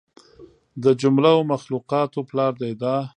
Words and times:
د 0.83 0.85
جمله 1.01 1.31
و 1.35 1.47
مخلوقاتو 1.53 2.19
پلار 2.29 2.53
دى 2.61 2.71
دا. 2.81 2.95